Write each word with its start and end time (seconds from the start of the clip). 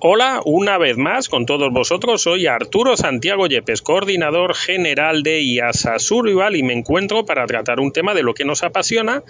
Hola, 0.00 0.42
una 0.44 0.78
vez 0.78 0.96
más 0.96 1.28
con 1.28 1.44
todos 1.44 1.72
vosotros. 1.72 2.22
Soy 2.22 2.46
Arturo 2.46 2.96
Santiago 2.96 3.48
Yepes, 3.48 3.82
coordinador 3.82 4.54
general 4.54 5.24
de 5.24 5.42
IASA 5.42 5.98
Survival 5.98 6.54
y 6.54 6.62
me 6.62 6.72
encuentro 6.72 7.26
para 7.26 7.44
tratar 7.46 7.80
un 7.80 7.90
tema 7.90 8.14
de 8.14 8.22
lo 8.22 8.32
que 8.32 8.44
nos 8.44 8.62
apasiona, 8.62 9.24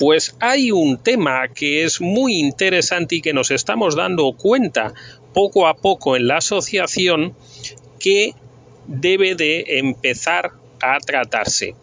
Pues 0.00 0.34
hay 0.40 0.72
un 0.72 0.96
tema 0.96 1.48
que 1.48 1.84
es 1.84 2.00
muy 2.00 2.38
interesante 2.38 3.16
y 3.16 3.20
que 3.20 3.34
nos 3.34 3.50
estamos 3.50 3.94
dando 3.94 4.32
cuenta 4.32 4.94
poco 5.34 5.68
a 5.68 5.74
poco 5.74 6.16
en 6.16 6.26
la 6.26 6.38
asociación 6.38 7.34
que 7.98 8.32
debe 8.86 9.34
de 9.34 9.78
empezar 9.78 10.52
a 10.80 10.98
tratarse. 11.00 11.74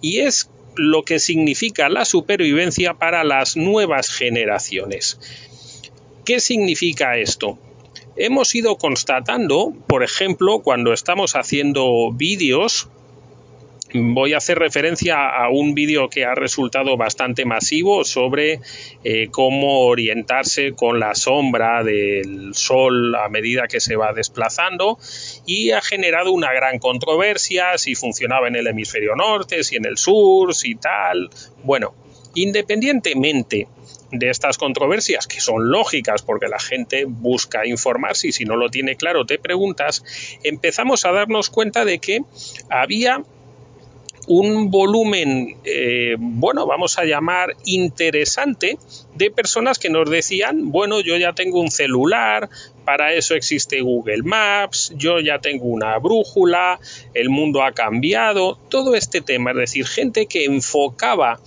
Y 0.00 0.20
es 0.20 0.48
lo 0.76 1.02
que 1.02 1.18
significa 1.18 1.88
la 1.88 2.04
supervivencia 2.04 2.94
para 2.94 3.24
las 3.24 3.56
nuevas 3.56 4.08
generaciones. 4.08 5.18
¿Qué 6.24 6.38
significa 6.38 7.18
esto? 7.18 7.58
Hemos 8.14 8.54
ido 8.54 8.78
constatando, 8.78 9.74
por 9.88 10.04
ejemplo, 10.04 10.60
cuando 10.60 10.92
estamos 10.92 11.34
haciendo 11.34 12.12
vídeos 12.12 12.88
voy 13.94 14.32
a 14.34 14.38
hacer 14.38 14.58
referencia 14.58 15.28
a 15.28 15.48
un 15.50 15.74
vídeo 15.74 16.08
que 16.08 16.24
ha 16.24 16.34
resultado 16.34 16.96
bastante 16.96 17.44
masivo 17.44 18.04
sobre 18.04 18.60
eh, 19.04 19.28
cómo 19.30 19.86
orientarse 19.86 20.72
con 20.72 20.98
la 20.98 21.14
sombra 21.14 21.84
del 21.84 22.54
sol 22.54 23.14
a 23.14 23.28
medida 23.28 23.68
que 23.68 23.80
se 23.80 23.96
va 23.96 24.12
desplazando 24.12 24.98
y 25.46 25.70
ha 25.70 25.80
generado 25.80 26.32
una 26.32 26.52
gran 26.52 26.78
controversia 26.78 27.78
si 27.78 27.94
funcionaba 27.94 28.48
en 28.48 28.56
el 28.56 28.66
hemisferio 28.66 29.14
norte, 29.14 29.62
si 29.62 29.76
en 29.76 29.86
el 29.86 29.96
sur, 29.96 30.54
si 30.54 30.74
tal. 30.74 31.30
Bueno, 31.62 31.94
independientemente 32.34 33.68
de 34.10 34.30
estas 34.30 34.58
controversias, 34.58 35.26
que 35.26 35.40
son 35.40 35.70
lógicas 35.70 36.22
porque 36.22 36.48
la 36.48 36.58
gente 36.58 37.04
busca 37.06 37.66
informarse 37.66 38.28
y 38.28 38.32
si 38.32 38.44
no 38.44 38.56
lo 38.56 38.70
tiene 38.70 38.96
claro 38.96 39.24
te 39.24 39.38
preguntas, 39.38 40.04
empezamos 40.42 41.04
a 41.04 41.12
darnos 41.12 41.50
cuenta 41.50 41.84
de 41.84 41.98
que 41.98 42.20
había 42.68 43.22
un 44.26 44.70
volumen, 44.70 45.56
eh, 45.64 46.16
bueno, 46.18 46.66
vamos 46.66 46.98
a 46.98 47.04
llamar 47.04 47.56
interesante, 47.64 48.78
de 49.14 49.30
personas 49.30 49.78
que 49.78 49.90
nos 49.90 50.10
decían, 50.10 50.70
bueno, 50.70 51.00
yo 51.00 51.16
ya 51.16 51.32
tengo 51.32 51.60
un 51.60 51.70
celular, 51.70 52.48
para 52.84 53.14
eso 53.14 53.34
existe 53.34 53.80
Google 53.80 54.22
Maps, 54.22 54.92
yo 54.96 55.20
ya 55.20 55.38
tengo 55.38 55.66
una 55.66 55.98
brújula, 55.98 56.80
el 57.14 57.28
mundo 57.28 57.62
ha 57.62 57.72
cambiado, 57.72 58.58
todo 58.68 58.94
este 58.94 59.20
tema, 59.20 59.50
es 59.52 59.56
decir, 59.56 59.86
gente 59.86 60.26
que 60.26 60.44
enfocaba 60.44 61.40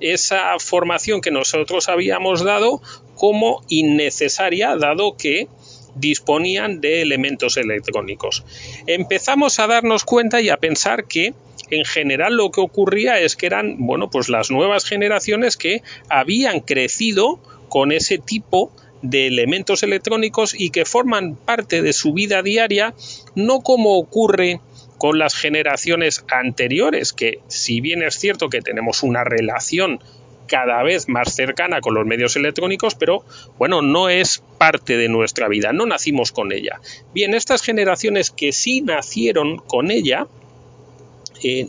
esa 0.00 0.58
formación 0.58 1.20
que 1.20 1.30
nosotros 1.30 1.88
habíamos 1.88 2.44
dado 2.44 2.82
como 3.14 3.62
innecesaria, 3.68 4.76
dado 4.76 5.16
que 5.16 5.48
disponían 5.94 6.80
de 6.80 7.02
elementos 7.02 7.56
electrónicos. 7.56 8.44
Empezamos 8.86 9.58
a 9.60 9.66
darnos 9.66 10.04
cuenta 10.04 10.40
y 10.40 10.48
a 10.48 10.56
pensar 10.56 11.06
que 11.06 11.34
en 11.70 11.84
general 11.84 12.36
lo 12.36 12.50
que 12.50 12.60
ocurría 12.60 13.18
es 13.20 13.36
que 13.36 13.46
eran, 13.46 13.76
bueno, 13.78 14.10
pues 14.10 14.28
las 14.28 14.50
nuevas 14.50 14.84
generaciones 14.84 15.56
que 15.56 15.82
habían 16.08 16.60
crecido 16.60 17.40
con 17.68 17.92
ese 17.92 18.18
tipo 18.18 18.72
de 19.02 19.26
elementos 19.26 19.82
electrónicos 19.82 20.58
y 20.58 20.70
que 20.70 20.84
forman 20.84 21.36
parte 21.36 21.82
de 21.82 21.92
su 21.92 22.14
vida 22.14 22.42
diaria, 22.42 22.94
no 23.34 23.60
como 23.60 23.98
ocurre 23.98 24.60
con 24.98 25.18
las 25.18 25.34
generaciones 25.34 26.24
anteriores, 26.30 27.12
que 27.12 27.40
si 27.48 27.80
bien 27.80 28.02
es 28.02 28.14
cierto 28.14 28.48
que 28.48 28.62
tenemos 28.62 29.02
una 29.02 29.22
relación 29.22 30.00
cada 30.46 30.82
vez 30.82 31.08
más 31.08 31.34
cercana 31.34 31.80
con 31.80 31.94
los 31.94 32.06
medios 32.06 32.36
electrónicos, 32.36 32.94
pero 32.94 33.24
bueno, 33.58 33.82
no 33.82 34.08
es 34.08 34.42
parte 34.58 34.96
de 34.96 35.08
nuestra 35.08 35.48
vida, 35.48 35.72
no 35.72 35.86
nacimos 35.86 36.32
con 36.32 36.52
ella. 36.52 36.80
Bien, 37.12 37.34
estas 37.34 37.62
generaciones 37.62 38.30
que 38.30 38.52
sí 38.52 38.80
nacieron 38.80 39.58
con 39.58 39.90
ella, 39.90 40.26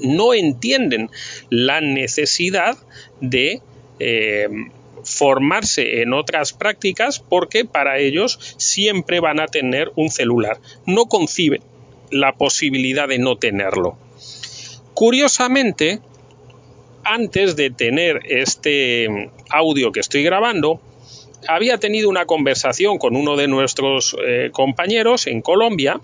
no 0.01 0.33
entienden 0.33 1.09
la 1.49 1.81
necesidad 1.81 2.77
de 3.21 3.61
eh, 3.99 4.47
formarse 5.03 6.01
en 6.01 6.13
otras 6.13 6.53
prácticas 6.53 7.19
porque 7.19 7.65
para 7.65 7.99
ellos 7.99 8.55
siempre 8.57 9.19
van 9.19 9.39
a 9.39 9.47
tener 9.47 9.91
un 9.95 10.09
celular. 10.09 10.57
No 10.85 11.05
conciben 11.05 11.61
la 12.11 12.33
posibilidad 12.33 13.07
de 13.07 13.19
no 13.19 13.37
tenerlo. 13.37 13.97
Curiosamente, 14.93 15.99
antes 17.03 17.55
de 17.55 17.69
tener 17.69 18.21
este 18.25 19.29
audio 19.49 19.91
que 19.91 19.99
estoy 19.99 20.23
grabando, 20.23 20.81
había 21.47 21.77
tenido 21.77 22.09
una 22.09 22.25
conversación 22.25 22.97
con 22.97 23.15
uno 23.15 23.35
de 23.35 23.47
nuestros 23.47 24.15
eh, 24.25 24.49
compañeros 24.51 25.27
en 25.27 25.41
Colombia 25.41 25.99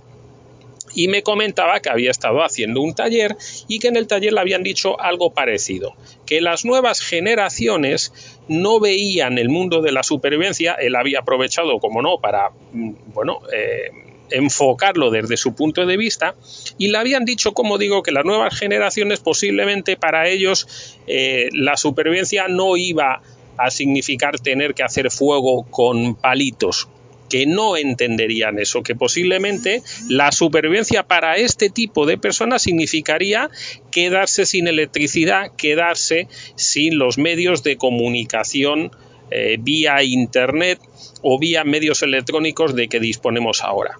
y 0.94 1.07
me 1.07 1.24
comentaba 1.24 1.79
que 1.79 1.90
había 1.90 2.12
estado 2.12 2.44
haciendo 2.44 2.81
un 2.81 2.94
taller 2.94 3.35
y 3.68 3.79
que 3.79 3.88
en 3.88 3.97
el 3.97 4.07
taller 4.07 4.34
le 4.34 4.40
habían 4.40 4.63
dicho 4.63 5.00
algo 5.00 5.34
parecido, 5.34 5.96
que 6.25 6.41
las 6.41 6.66
nuevas 6.66 7.02
generaciones 7.02 8.13
no 8.47 8.79
veían 8.79 9.38
el 9.38 9.50
mundo 9.50 9.81
de 9.81 9.91
la 9.91 10.03
supervivencia, 10.03 10.74
él 10.74 10.96
había 10.96 11.19
aprovechado, 11.19 11.79
como 11.79 12.02
no, 12.02 12.19
para, 12.19 12.50
mm, 12.74 12.91
bueno, 13.13 13.40
eh, 13.53 13.91
enfocarlo 14.31 15.12
desde 15.12 15.38
su 15.38 15.53
punto 15.53 15.85
de 15.85 15.97
vista 15.97 16.35
y 16.78 16.88
le 16.88 16.97
habían 16.97 17.25
dicho, 17.25 17.53
como 17.53 17.78
digo, 17.78 18.02
que 18.02 18.12
las 18.12 18.25
nuevas 18.25 18.58
generaciones 18.58 19.19
posiblemente 19.19 19.97
para 19.97 20.28
ellos 20.28 20.97
eh, 21.08 21.50
la 21.53 21.78
supervivencia 21.78 22.47
no 22.47 22.78
iba 22.78 23.22
a 23.58 23.69
significar 23.69 24.40
tener 24.40 24.73
que 24.73 24.84
hacer 24.84 25.12
fuego 25.12 25.63
con 25.69 26.16
palitos, 26.16 26.88
que 27.31 27.45
no 27.45 27.77
entenderían 27.77 28.59
eso, 28.59 28.83
que 28.83 28.93
posiblemente 28.93 29.81
la 30.09 30.33
supervivencia 30.33 31.03
para 31.03 31.37
este 31.37 31.69
tipo 31.69 32.05
de 32.05 32.17
personas 32.17 32.63
significaría 32.63 33.49
quedarse 33.89 34.45
sin 34.45 34.67
electricidad, 34.67 35.49
quedarse 35.55 36.27
sin 36.55 36.97
los 36.97 37.17
medios 37.17 37.63
de 37.63 37.77
comunicación 37.77 38.91
eh, 39.31 39.55
vía 39.61 40.03
Internet 40.03 40.81
o 41.21 41.39
vía 41.39 41.63
medios 41.63 42.03
electrónicos 42.03 42.75
de 42.75 42.89
que 42.89 42.99
disponemos 42.99 43.63
ahora. 43.63 43.97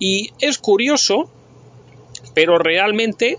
Y 0.00 0.32
es 0.40 0.58
curioso, 0.58 1.30
pero 2.34 2.58
realmente 2.58 3.38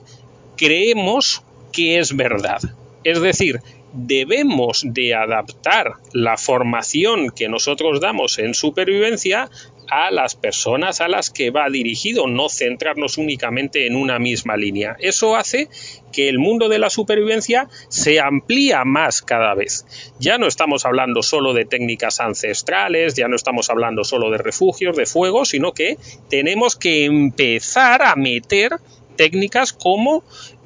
creemos 0.55 1.43
que 1.73 1.99
es 1.99 2.15
verdad. 2.15 2.61
Es 3.03 3.19
decir, 3.19 3.59
debemos 3.95 4.83
de 4.85 5.15
adaptar 5.15 5.93
la 6.13 6.37
formación 6.37 7.29
que 7.29 7.49
nosotros 7.49 7.99
damos 8.01 8.39
en 8.39 8.53
supervivencia 8.53 9.49
a 9.89 10.11
las 10.11 10.35
personas 10.35 11.01
a 11.01 11.07
las 11.07 11.29
que 11.29 11.51
va 11.51 11.69
dirigido, 11.69 12.27
no 12.27 12.49
centrarnos 12.49 13.17
únicamente 13.17 13.87
en 13.87 13.95
una 13.95 14.19
misma 14.19 14.57
línea. 14.57 14.95
Eso 14.99 15.35
hace 15.35 15.69
que 16.11 16.29
el 16.29 16.39
mundo 16.39 16.69
de 16.69 16.79
la 16.79 16.89
supervivencia 16.89 17.67
se 17.89 18.19
amplía 18.19 18.83
más 18.85 19.21
cada 19.21 19.53
vez. 19.53 19.85
Ya 20.19 20.37
no 20.37 20.47
estamos 20.47 20.85
hablando 20.85 21.23
solo 21.23 21.53
de 21.53 21.65
técnicas 21.65 22.19
ancestrales, 22.19 23.15
ya 23.15 23.27
no 23.27 23.35
estamos 23.35 23.69
hablando 23.69 24.03
solo 24.03 24.31
de 24.31 24.37
refugios, 24.37 24.95
de 24.95 25.05
fuego, 25.05 25.45
sino 25.45 25.73
que 25.73 25.97
tenemos 26.29 26.75
que 26.75 27.05
empezar 27.05 28.01
a 28.01 28.15
meter 28.15 28.79
técnicas 29.15 29.73
como 29.73 30.23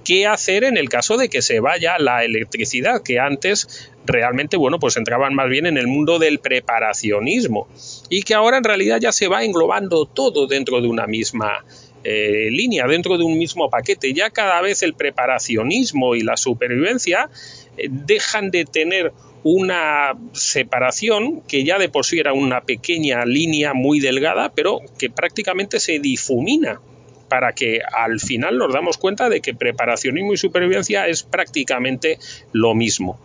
qué 0.10 0.26
hacer 0.26 0.64
en 0.64 0.76
el 0.76 0.90
caso 0.90 1.18
de 1.18 1.30
que 1.30 1.44
se 1.44 1.60
vaya 1.60 2.00
la 2.00 2.24
electricidad, 2.26 3.04
que 3.04 3.20
antes 3.20 3.92
realmente, 4.08 4.58
bueno, 4.58 4.80
pues 4.80 4.98
entraban 4.98 5.36
más 5.36 5.48
bien 5.50 5.68
en 5.68 5.78
el 5.78 5.86
mundo 5.86 6.18
del 6.18 6.40
preparacionismo 6.40 7.68
y 8.10 8.24
que 8.24 8.34
ahora 8.34 8.58
en 8.58 8.64
realidad 8.64 8.98
ya 9.00 9.12
se 9.12 9.28
va 9.28 9.44
englobando 9.44 10.08
todo 10.08 10.48
dentro 10.48 10.82
de 10.82 10.88
una 10.88 11.06
misma 11.06 11.64
eh, 12.04 12.48
línea, 12.50 12.88
dentro 12.88 13.20
de 13.20 13.24
un 13.24 13.38
mismo 13.38 13.70
paquete. 13.70 14.12
Ya 14.16 14.32
cada 14.32 14.60
vez 14.62 14.82
el 14.82 14.96
preparacionismo 14.96 16.16
y 16.16 16.22
la 16.22 16.38
supervivencia 16.38 17.30
eh, 17.78 17.88
dejan 17.92 18.50
de 18.50 18.66
tener 18.66 19.14
una 19.44 20.18
separación 20.34 21.42
que 21.42 21.64
ya 21.64 21.78
de 21.78 21.88
por 21.88 22.04
sí 22.04 22.18
era 22.18 22.34
una 22.34 22.62
pequeña 22.62 23.26
línea 23.26 23.76
muy 23.76 24.00
delgada, 24.00 24.52
pero 24.56 24.80
que 24.98 25.12
prácticamente 25.12 25.80
se 25.80 26.00
difumina 26.00 26.82
para 27.30 27.54
que 27.54 27.80
al 27.81 28.20
final 28.20 28.58
nos 28.58 28.74
damos 28.74 28.98
cuenta 28.98 29.30
de 29.30 29.42
que 29.42 29.54
preparacionismo 29.54 30.34
y 30.34 30.38
supervivencia 30.38 31.08
es 31.08 31.24
prácticamente 31.24 32.20
lo 32.52 32.76
mismo. 32.76 33.20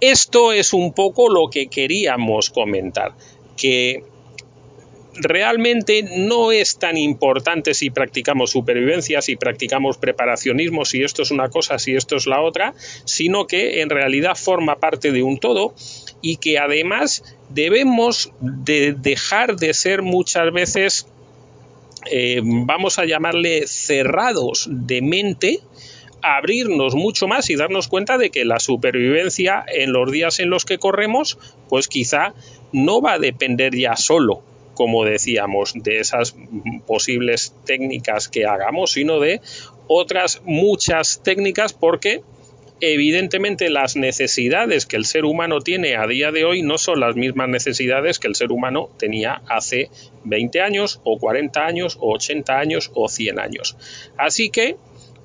Esto 0.00 0.52
es 0.52 0.74
un 0.74 0.92
poco 0.92 1.30
lo 1.30 1.48
que 1.48 1.68
queríamos 1.68 2.50
comentar, 2.50 3.12
que 3.56 4.02
realmente 5.18 6.02
no 6.02 6.52
es 6.52 6.78
tan 6.78 6.96
importante 6.96 7.74
si 7.74 7.90
practicamos 7.90 8.50
supervivencia, 8.50 9.22
si 9.22 9.36
practicamos 9.36 9.98
preparacionismo, 9.98 10.84
si 10.84 11.02
esto 11.02 11.22
es 11.22 11.30
una 11.30 11.48
cosa, 11.48 11.78
si 11.78 11.94
esto 11.94 12.16
es 12.16 12.26
la 12.26 12.40
otra, 12.40 12.74
sino 13.04 13.46
que 13.46 13.80
en 13.80 13.90
realidad 13.90 14.36
forma 14.36 14.76
parte 14.76 15.12
de 15.12 15.22
un 15.22 15.38
todo 15.38 15.74
y 16.20 16.36
que 16.36 16.58
además 16.58 17.22
debemos 17.48 18.32
de 18.40 18.92
dejar 18.92 19.56
de 19.56 19.74
ser 19.74 20.02
muchas 20.02 20.52
veces, 20.52 21.06
eh, 22.10 22.40
vamos 22.42 22.98
a 22.98 23.04
llamarle 23.04 23.66
cerrados 23.66 24.68
de 24.70 25.02
mente, 25.02 25.60
abrirnos 26.22 26.94
mucho 26.94 27.28
más 27.28 27.50
y 27.50 27.56
darnos 27.56 27.88
cuenta 27.88 28.18
de 28.18 28.30
que 28.30 28.44
la 28.44 28.58
supervivencia 28.58 29.64
en 29.66 29.92
los 29.92 30.10
días 30.10 30.40
en 30.40 30.50
los 30.50 30.64
que 30.64 30.78
corremos, 30.78 31.38
pues 31.68 31.88
quizá 31.88 32.34
no 32.72 33.00
va 33.00 33.14
a 33.14 33.18
depender 33.18 33.76
ya 33.76 33.96
solo 33.96 34.42
como 34.76 35.04
decíamos, 35.06 35.72
de 35.74 36.00
esas 36.00 36.36
posibles 36.86 37.54
técnicas 37.64 38.28
que 38.28 38.44
hagamos, 38.44 38.92
sino 38.92 39.18
de 39.18 39.40
otras 39.88 40.42
muchas 40.44 41.22
técnicas 41.24 41.72
porque 41.72 42.22
evidentemente 42.80 43.70
las 43.70 43.96
necesidades 43.96 44.86
que 44.86 44.96
el 44.96 45.04
ser 45.04 45.24
humano 45.24 45.60
tiene 45.60 45.96
a 45.96 46.06
día 46.06 46.30
de 46.30 46.44
hoy 46.44 46.62
no 46.62 46.78
son 46.78 47.00
las 47.00 47.16
mismas 47.16 47.48
necesidades 47.48 48.18
que 48.18 48.28
el 48.28 48.34
ser 48.34 48.52
humano 48.52 48.90
tenía 48.98 49.42
hace 49.48 49.90
20 50.24 50.60
años 50.60 51.00
o 51.04 51.18
40 51.18 51.64
años 51.64 51.96
o 52.00 52.14
80 52.14 52.58
años 52.58 52.90
o 52.94 53.08
100 53.08 53.38
años. 53.38 53.76
Así 54.18 54.50
que 54.50 54.76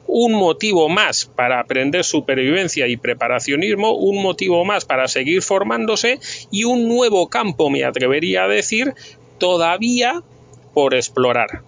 un 0.07 0.33
motivo 0.33 0.89
más 0.89 1.25
para 1.25 1.59
aprender 1.59 2.03
supervivencia 2.03 2.87
y 2.87 2.97
preparacionismo, 2.97 3.93
un 3.93 4.21
motivo 4.21 4.65
más 4.65 4.85
para 4.85 5.07
seguir 5.07 5.41
formándose 5.41 6.19
y 6.51 6.63
un 6.63 6.87
nuevo 6.87 7.29
campo, 7.29 7.69
me 7.69 7.83
atrevería 7.83 8.43
a 8.43 8.47
decir, 8.47 8.93
todavía 9.37 10.21
por 10.73 10.95
explorar. 10.95 11.61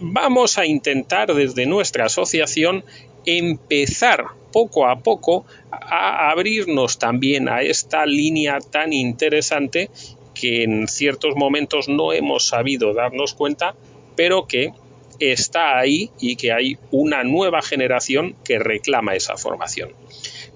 Vamos 0.00 0.58
a 0.58 0.66
intentar 0.66 1.34
desde 1.34 1.66
nuestra 1.66 2.06
asociación 2.06 2.84
empezar 3.26 4.26
poco 4.54 4.86
a 4.86 5.00
poco 5.00 5.44
a 5.72 6.30
abrirnos 6.30 7.00
también 7.00 7.48
a 7.48 7.62
esta 7.62 8.06
línea 8.06 8.60
tan 8.60 8.92
interesante 8.92 9.90
que 10.32 10.62
en 10.62 10.86
ciertos 10.86 11.34
momentos 11.34 11.88
no 11.88 12.12
hemos 12.12 12.46
sabido 12.46 12.94
darnos 12.94 13.34
cuenta, 13.34 13.74
pero 14.14 14.46
que 14.46 14.72
está 15.18 15.76
ahí 15.76 16.10
y 16.20 16.36
que 16.36 16.52
hay 16.52 16.78
una 16.92 17.24
nueva 17.24 17.62
generación 17.62 18.36
que 18.44 18.60
reclama 18.60 19.16
esa 19.16 19.36
formación. 19.36 19.90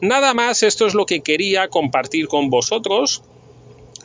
Nada 0.01 0.33
más, 0.33 0.63
esto 0.63 0.87
es 0.87 0.95
lo 0.95 1.05
que 1.05 1.21
quería 1.21 1.67
compartir 1.67 2.29
con 2.29 2.51
vosotros 2.51 3.25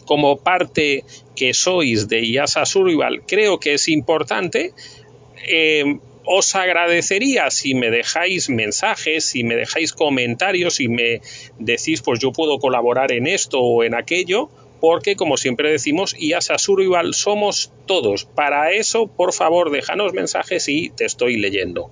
como 0.06 0.38
parte 0.38 1.06
que 1.36 1.54
sois 1.54 2.08
de 2.08 2.26
IASA 2.26 2.66
Survival, 2.66 3.22
creo 3.28 3.60
que 3.60 3.76
es 3.76 3.88
importante. 3.90 4.74
Eh, 5.48 6.00
os 6.26 6.56
agradecería 6.56 7.50
si 7.52 7.76
me 7.76 7.90
dejáis 7.90 8.50
mensajes, 8.50 9.26
si 9.26 9.44
me 9.44 9.56
dejáis 9.56 9.94
comentarios, 9.94 10.76
si 10.76 10.88
me 10.88 11.22
decís, 11.60 12.02
pues 12.02 12.20
yo 12.20 12.32
puedo 12.32 12.60
colaborar 12.60 13.12
en 13.12 13.28
esto 13.28 13.60
o 13.60 13.84
en 13.84 13.96
aquello, 13.96 14.50
porque 14.80 15.16
como 15.16 15.38
siempre 15.38 15.72
decimos, 15.72 16.14
IASA 16.20 16.58
Survival 16.58 17.14
somos 17.14 17.72
todos. 17.86 18.26
Para 18.26 18.72
eso, 18.72 19.08
por 19.08 19.32
favor, 19.32 19.72
déjanos 19.72 20.14
mensajes 20.14 20.68
y 20.68 20.90
te 20.90 21.06
estoy 21.06 21.38
leyendo. 21.38 21.90